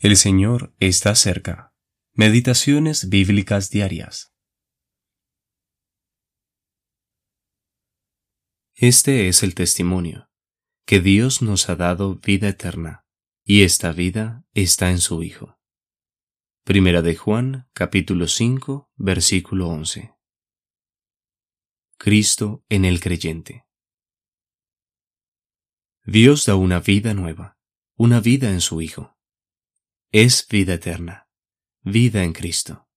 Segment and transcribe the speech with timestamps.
[0.00, 1.74] El Señor está cerca.
[2.12, 4.32] Meditaciones bíblicas diarias.
[8.76, 10.30] Este es el testimonio,
[10.86, 13.06] que Dios nos ha dado vida eterna,
[13.42, 15.58] y esta vida está en su Hijo.
[16.62, 20.14] Primera de Juan, capítulo 5, versículo 11.
[21.96, 23.66] Cristo en el creyente.
[26.04, 27.58] Dios da una vida nueva,
[27.96, 29.17] una vida en su Hijo
[30.10, 31.28] es vida eterna,
[31.82, 32.88] vida en Cristo.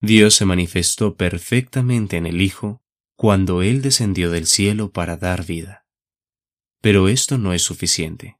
[0.00, 2.82] Dios se manifestó perfectamente en el Hijo
[3.16, 5.86] cuando Él descendió del cielo para dar vida.
[6.82, 8.38] Pero esto no es suficiente.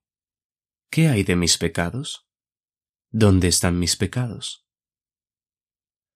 [0.90, 2.26] ¿Qué hay de mis pecados?
[3.10, 4.66] ¿Dónde están mis pecados?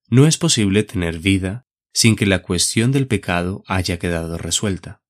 [0.09, 5.03] No es posible tener vida sin que la cuestión del pecado haya quedado resuelta.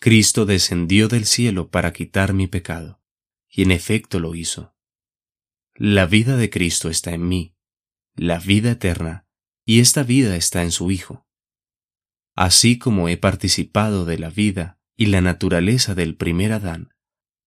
[0.00, 3.00] Cristo descendió del cielo para quitar mi pecado,
[3.48, 4.73] y en efecto lo hizo.
[5.76, 7.56] La vida de Cristo está en mí,
[8.14, 9.26] la vida eterna,
[9.66, 11.26] y esta vida está en su Hijo.
[12.36, 16.94] Así como he participado de la vida y la naturaleza del primer Adán,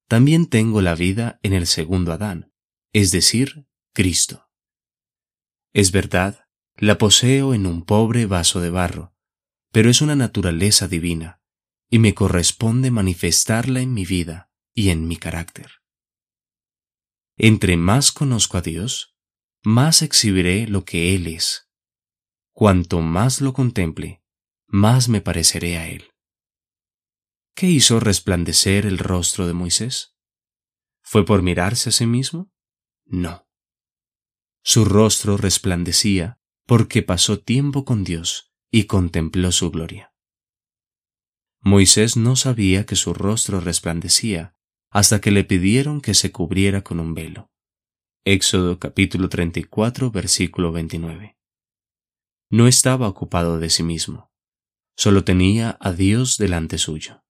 [0.09, 2.51] también tengo la vida en el segundo Adán,
[2.91, 4.49] es decir, Cristo.
[5.71, 9.15] Es verdad, la poseo en un pobre vaso de barro,
[9.71, 11.41] pero es una naturaleza divina,
[11.89, 15.71] y me corresponde manifestarla en mi vida y en mi carácter.
[17.37, 19.15] Entre más conozco a Dios,
[19.63, 21.69] más exhibiré lo que Él es.
[22.51, 24.23] Cuanto más lo contemple,
[24.65, 26.11] más me pareceré a Él.
[27.53, 30.15] ¿Qué hizo resplandecer el rostro de Moisés?
[31.03, 32.51] ¿Fue por mirarse a sí mismo?
[33.05, 33.47] No.
[34.63, 40.13] Su rostro resplandecía porque pasó tiempo con Dios y contempló su gloria.
[41.61, 44.56] Moisés no sabía que su rostro resplandecía
[44.89, 47.51] hasta que le pidieron que se cubriera con un velo.
[48.25, 51.37] Éxodo capítulo 34 versículo 29.
[52.49, 54.31] No estaba ocupado de sí mismo,
[54.95, 57.23] solo tenía a Dios delante suyo.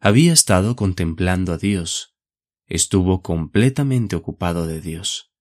[0.00, 2.16] Había estado contemplando a Dios,
[2.66, 5.32] estuvo completamente ocupado de Dios,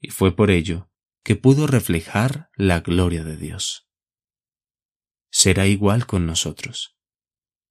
[0.00, 0.90] y fue por ello
[1.22, 3.88] que pudo reflejar la gloria de Dios.
[5.30, 6.96] Será igual con nosotros.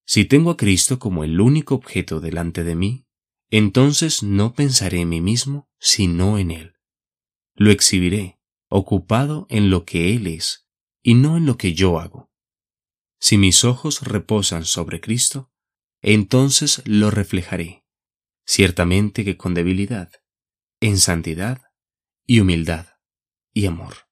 [0.06, 3.06] Si tengo a Cristo como el único objeto delante de mí,
[3.50, 6.75] entonces no pensaré en mí mismo, sino en Él.
[7.56, 10.68] Lo exhibiré, ocupado en lo que Él es,
[11.02, 12.31] y no en lo que yo hago.
[13.19, 15.52] Si mis ojos reposan sobre Cristo,
[16.02, 17.86] entonces lo reflejaré,
[18.46, 20.12] ciertamente que con debilidad,
[20.80, 21.62] en santidad
[22.25, 22.88] y humildad
[23.53, 24.07] y amor.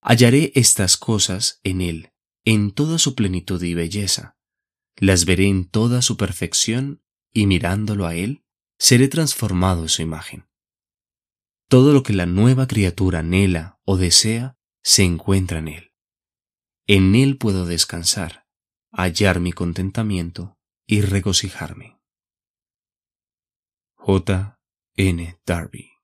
[0.00, 2.12] Hallaré estas cosas en Él,
[2.44, 4.38] en toda su plenitud y belleza.
[4.96, 7.02] Las veré en toda su perfección
[7.32, 8.44] y mirándolo a Él,
[8.78, 10.48] seré transformado en su imagen.
[11.68, 15.92] Todo lo que la nueva criatura anhela o desea se encuentra en Él.
[16.86, 18.46] En Él puedo descansar,
[18.90, 22.00] hallar mi contentamiento y regocijarme.
[23.94, 24.58] J.
[24.96, 25.38] N.
[25.46, 25.99] Darby